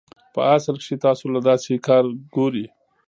پۀ 0.33 0.41
اصل 0.57 0.75
کښې 0.81 0.95
تاسو 1.05 1.25
له 1.33 1.39
داسې 1.47 1.73
کار 1.87 2.03
ګوري 2.35 2.65